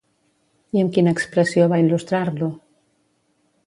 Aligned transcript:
I 0.77 0.81
amb 0.85 0.95
quina 0.95 1.13
expressió 1.17 1.69
va 1.75 1.81
il·lustrar-lo? 1.85 2.53